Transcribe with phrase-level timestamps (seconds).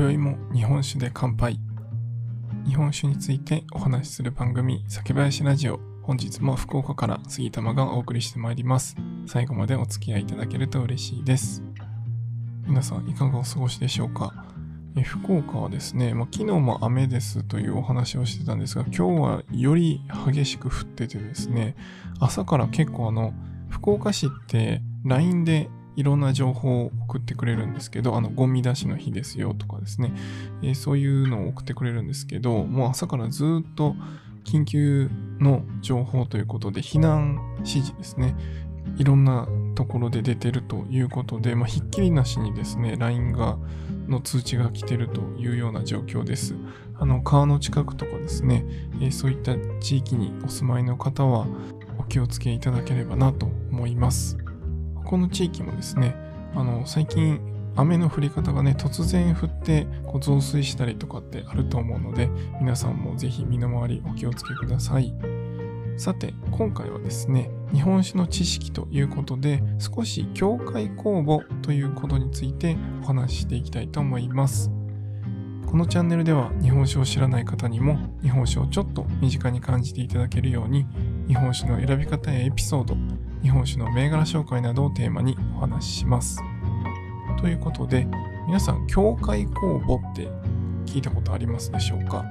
[0.00, 1.60] 今宵も日本酒で乾杯。
[2.66, 5.78] 日本酒についてお話しする番組酒林ラジオ。
[6.02, 8.96] 本日も福岡から杉玉がお送りしてまいります。
[9.26, 11.62] 最後までお付き合いいただけると嬉しいです。
[12.66, 14.32] 皆さんいかがお過ごしでしょうか？
[14.96, 21.76] え福岡はですね、まあ、昨日も雨ですというお話をしてたんですが今日はより激しく降っててですね
[22.20, 23.34] 朝から結構あの
[23.68, 30.12] 福岡市って LINE でいろんな情報を送ってくれるんですけど、あの、ゴミ出しの日ですよとかですね、
[30.62, 33.96] えー、そういうのを送ってくれるんですけど、もう朝からずっと
[34.44, 38.34] 緊急の情報ということで、避難指示ですね、
[38.96, 43.58] いろんなところで出てるということで、まあ、ひっきりなしにですね、LINE が、
[44.08, 46.56] の通知が来てるというような状況です。
[46.98, 48.64] あの、川の近くとかですね、
[49.00, 51.46] えー、そういった地域にお住まいの方は、
[51.98, 54.36] お気をつけいただければなと思います。
[55.10, 56.14] この地域もですね、
[56.54, 57.40] あの、最近
[57.74, 62.28] 雨の降り方がね、突然降ってこう増水したりとかってあると思うので、
[62.60, 65.12] 皆さんもぜひ身の回りお気をつけください。
[65.96, 74.70] さて、今回はですね、日本史の知識ということで、少し境界公募ということについてお話ししていきたいと思います。
[75.66, 80.84] このチャンネルでは日本史を知らない方にも日本史をちょっと身近に感じていただけるように
[81.28, 82.96] 日本史の選び方やエピソード
[83.42, 86.40] 日本酒の銘柄紹介などをテーマにお話しします。
[87.40, 88.06] ということで、
[88.46, 90.28] 皆さん、境界公募って
[90.84, 92.24] 聞いたことありますでしょうか？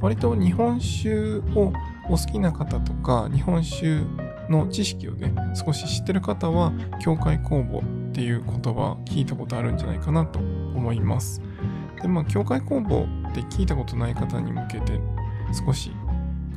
[0.00, 1.72] 割と日本酒を
[2.08, 4.00] お好きな方とか、日本酒
[4.48, 11.40] の知識をね、少し知ってる方は、境界公募っていう言葉聞いたことあるんじゃないかなと思います。
[12.02, 15.00] で、まあ、境界公募って聞いたことない方に向けて
[15.52, 15.92] 少し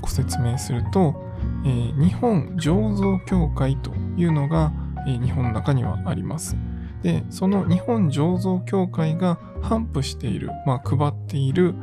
[0.01, 1.32] ご説明すると、
[1.65, 4.71] えー、日本醸造協会というのが、
[5.07, 6.57] えー、日本の中にはあります。
[7.01, 11.75] で、その日本醸造協会が頒布している、まあ、配っている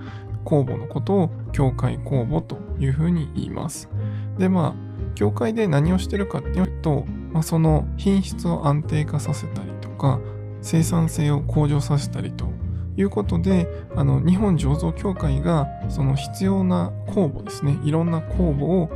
[0.44, 3.88] 公募のことを協会公募というふうに言います。
[4.38, 4.74] で、まあ、
[5.14, 10.20] 協会で何をしてるかっていうと、まあ、その品質を安定化させたりとか、
[10.62, 12.46] 生産性を向上させたりと
[12.96, 13.66] いうことで、
[13.96, 18.90] あの日本醸造協会がその必要な公募ですね、いろんな公募を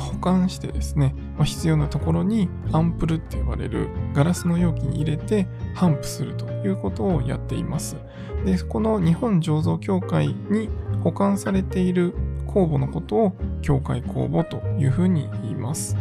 [0.00, 7.96] 保管してですね、ま、必要なところにアンプルって呼ばれるガラスの容器に入れて頒布するということをやっています。
[8.44, 10.68] で、この日本醸造協会に
[11.02, 12.14] 保管されている
[12.46, 15.96] 公募のことを協会公募というふうに言います。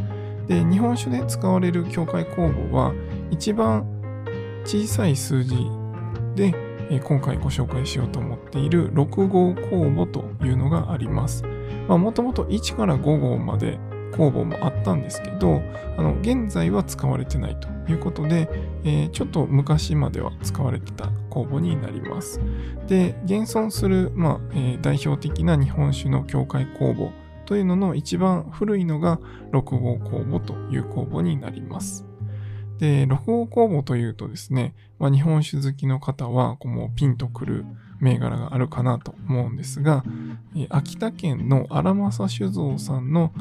[0.48, 2.94] で、日本酒で使われる協会公募は
[3.32, 3.86] 一番
[4.66, 5.56] 小さい数字
[6.36, 6.54] で
[7.04, 11.44] 今回ご紹介しようと思っている6号公募というのがあります。
[11.88, 13.80] もともと1から5号まで
[14.16, 15.62] 公募もあったんですけど、
[15.98, 18.50] あの現在は使われてないということで、
[18.84, 22.40] えー、ちょっと昔までは使われてた公募になります。
[22.88, 27.12] で、現存する、まあえー、代表的な日本酒の協会公募
[27.46, 29.20] というのの一番古いのが
[29.52, 32.06] 6号公募という公募になります。
[32.80, 37.66] で、6号公募というとですね、まあ、日本酒好きの方はこうもうピンとくる
[38.04, 40.04] 銘柄があるかなと思うんですが、
[40.70, 43.32] 秋田県の荒政酒造さんの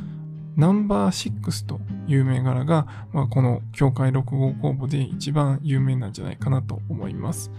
[0.57, 7.51] ナンバー6という銘柄が、まあ、この協会6号公募で一番有名なんじゃないかなと思います。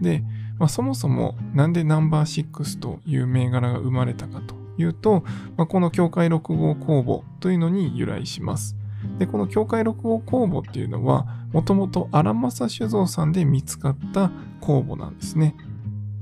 [0.00, 0.22] で、
[0.58, 5.24] まあ、そもそもなんでナンバー6という銘柄が生まれたかというと、
[5.56, 8.76] まあ、この協会6号公募というのに由来します。
[9.18, 15.54] で、この協会6号公募っていうのは、もともと荒政酒造さんで見つかった公募なんですね。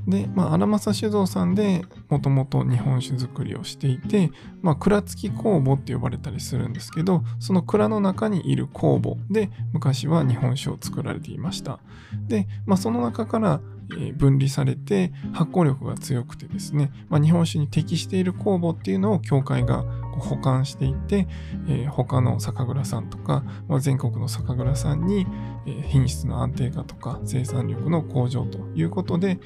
[0.06, 4.30] で、まあ、荒政酒造さんでもともと日本酒造りをしていて、
[4.60, 11.78] まあ、蔵付き酵母って呼ばれたりするんですけど、その蔵の中にいる酵母で昔は日本酒を作られていました。
[12.28, 13.60] で、まあ、その中から
[14.16, 19.82] 分離されて発酵力が強くてですね、まあ、日本酒に適している酵母っていうのを協会が
[20.18, 21.26] 保管していて、
[21.68, 25.26] えー、他の酒蔵さんとか、まあ、全国の酒蔵さんに、
[25.88, 29.38] 品質の安定化とか生産力の向上ということで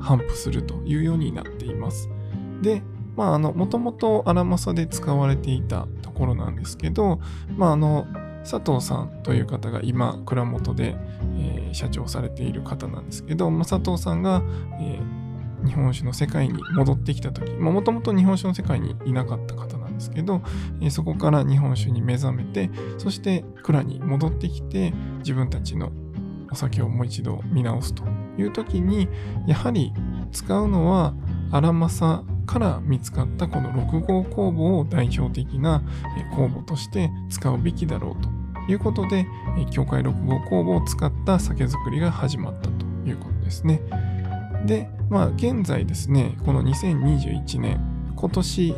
[0.00, 2.08] 頒布するというようになっています。
[2.62, 2.82] で、
[3.16, 7.20] まあ、あの、もともと荒政で使われていたところなんですけど、
[7.56, 8.06] まあ、あの、
[8.42, 10.96] 佐藤さんという方が今、蔵元で、
[11.36, 14.42] えー、社長されている方なんですけど、まあ、佐藤さんが、
[14.80, 20.42] えー、日本酒の世界に戻ってきた時もともと日本酒の世界にいなかった方なんですけど、
[20.80, 25.90] えー、そこから日本酒に目覚めてそして蔵に戻ってきて自分たちの
[26.50, 28.04] お酒をもう一度見直すと
[28.36, 29.08] という時に
[29.46, 29.92] やはり
[30.32, 31.14] 使うのは
[31.50, 35.82] 荒政から見つかったこの6号酵母を代表的な
[36.36, 38.28] 酵母として使うべきだろうと
[38.70, 39.26] いうことで
[39.70, 43.80] 教会6号酵母を使った酒造りが始まったということですね。
[44.66, 47.80] で、まあ現在ですね、この2021年、
[48.16, 48.74] 今年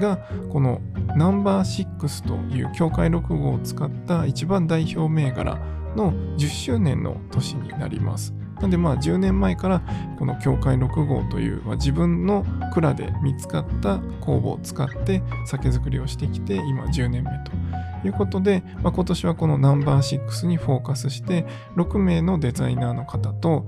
[0.00, 0.18] が
[0.50, 0.80] この
[1.16, 5.58] ナンバー6という協会6号を使った一番代表銘柄
[5.96, 8.34] の10周年の年になります。
[8.60, 9.82] なんでまあ10年前から
[10.18, 12.44] この協会6号という、まあ、自分の
[12.74, 21.46] 蔵で見つかった酵母を使って酒造りをしてきて今10年目ということで、まあ、今年はこのナンバー6にフォーカスして
[21.76, 23.66] 6名のデザイナーの方と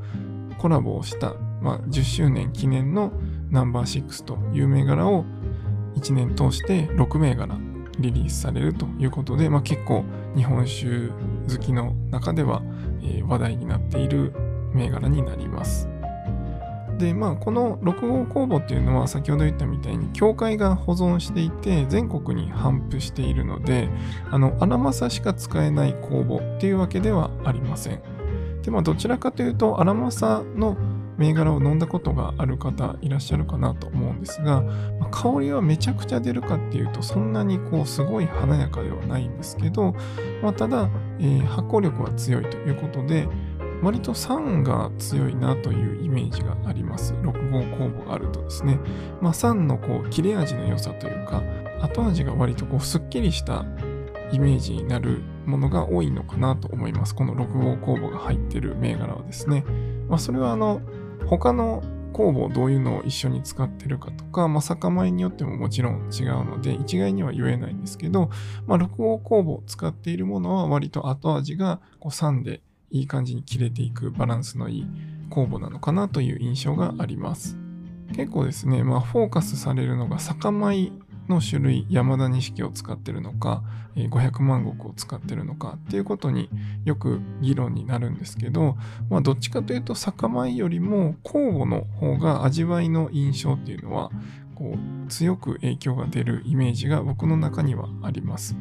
[0.58, 3.12] コラボをした、まあ、10周年記念の
[3.50, 5.24] ナンバー6という銘柄を
[5.96, 7.56] 1年通して6銘柄
[7.98, 10.04] リリースされるということで、まあ、結構
[10.36, 11.08] 日本酒
[11.48, 12.62] 好きの中では、
[13.26, 14.32] 話題になっている
[14.72, 15.88] 銘柄になります。
[16.98, 23.88] で、まあ、この6号公募っていうのは先ほど言ったみたいに教会が保存していて全国に頒布しているので、
[24.30, 28.02] あの、アラマサしか使えない公募っていうわけではありません。
[28.62, 30.76] で、まあ、どちらかというと、アラマサの
[31.20, 34.62] 銘柄を飲んだことがある方いらっしゃるかなと思うんですが、
[34.98, 39.94] ま、香りはめちゃくちゃ出るかっていうとそんなにこうすごい華やかではないんですけど、
[40.42, 40.88] まあ、ただ、
[41.18, 43.28] えー、発酵力は強いということで
[43.82, 47.14] 割と酸が強いなというイメージがあります。
[47.14, 48.78] 6号酵母があるとですね。
[49.20, 51.42] まあ、酸のこう切れ味の良さというか、
[51.80, 53.64] 後味が割とこうすっきりした
[54.32, 57.14] イメージになるものが多いのかなと思います。
[57.14, 59.64] この6号酵母が入ってる銘柄はですね。
[60.08, 60.82] まあ、それはあの、
[61.26, 61.82] 他の
[62.12, 68.30] 酵母どういうのを一緒に使ってるかとか、まあ、酒米によってももちろん違うので、一概には言えないんですけど、
[68.66, 72.60] まあ、6号酵母を使っているものは割と後味がこう酸で
[72.90, 74.86] いい感じに切れていくバランスのいい
[75.30, 77.56] 酵母なのかなという印象があります。
[78.14, 80.92] 結構ですね、まあ、フォーカスされるのが酒米
[81.28, 83.62] の種類、山田錦を使ってるのか、
[83.94, 86.48] 500万石を使ってるのかっていうことに
[86.84, 88.76] よく議論になるんですけど、
[89.08, 94.10] まあ、どっちかというと酒米よりも酵母の方が味わいの印象っていうのは
[94.54, 98.56] こう強く影響が出るイメージが僕の中にはあります。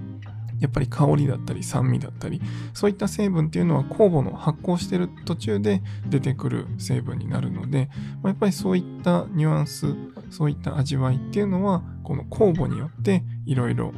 [0.59, 2.41] やっぱり香りだったり酸味だったり
[2.73, 7.89] そういった成分っていうのは酵母の発酵してる途中で出てくる成分になるので、
[8.21, 9.95] ま、やっぱりそういったニュアンス
[10.29, 13.93] そういった味わいっていうのはこの酵母によっていろいろ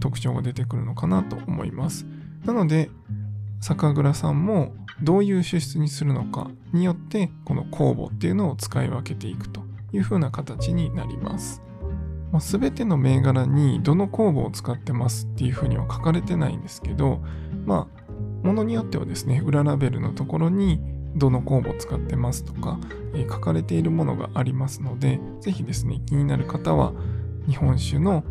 [0.00, 2.06] 特徴が出てくるのかなと思います。
[2.44, 2.90] なので
[3.60, 9.62] 酒蔵さんもどういう手質にするのかによってこの酵母っていうのを使い分けていくと
[9.92, 11.65] いう風な形になります。
[12.36, 17.22] まあ、全ての銘柄にどの酵母を使ってますっていうふうには書かれてないんですけど、
[17.64, 20.78] まあ、ものによってはですね、裏ラベルのところに
[21.14, 22.78] どの酵母を使ってますとか、
[23.14, 26.92] えー、書かれているものがありますので、ぜひですね、気になる方は
[27.48, 28.22] 日本酒の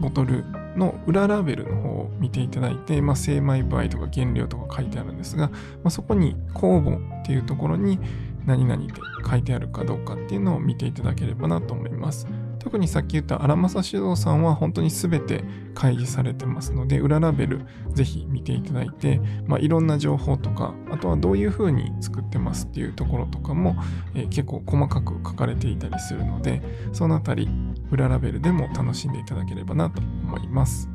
[0.00, 0.44] ボトル
[0.76, 8.00] の裏ラベルの方を見ていただいて、まあ、精米場合とか原料とか書いてあるんですが、まあ、そこに酵母っていうところに
[8.44, 8.92] 何々で
[9.30, 12.26] 書いてあるかどうかっていうのを見ていただければなと思います。
[12.60, 15.42] 特にさっき言った荒政酒造さんは本当に全て
[15.74, 17.62] 開示されてますので、裏ラベル
[17.94, 23.76] ぜひ見ていただいて、まあ、いろんな情報とか、あとはどういう風に作ってますっていうところとかも、
[24.14, 26.62] えー、結構細かく書かれていたりするので、
[26.92, 27.48] そのあたり
[27.90, 30.88] 裏ラベルでも楽しんでいただければなと思います。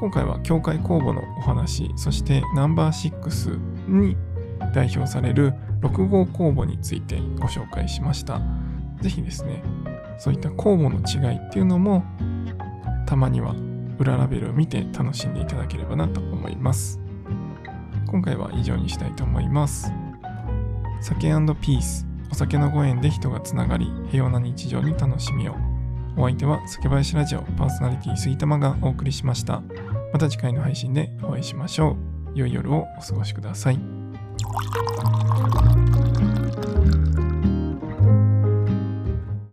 [0.00, 4.16] 今回は境界公募のお話、そしてナンバー6に
[4.74, 8.40] 代表される6号公募についてご紹介しました。
[9.00, 9.62] ぜひですね、
[10.20, 12.04] そういった酵母の違いっていうのも
[13.06, 13.54] たまには
[13.98, 17.00] 裏ラベルを見て楽しんでいただければなと思います。
[18.06, 19.92] 今回は以上にしたいと思います。
[21.00, 21.28] 酒
[21.60, 25.54] ピースお酒のご縁で人がつながり平和な日常に楽しみを。
[26.16, 29.62] お相手は酒林ラジオパーソナリティ杉玉がお送りしました。
[30.12, 31.96] また次回の配信でお会いしましょ
[32.34, 32.38] う。
[32.38, 33.80] 良い夜をお過ごしください。